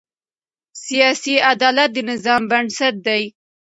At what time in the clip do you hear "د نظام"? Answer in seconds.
1.93-2.41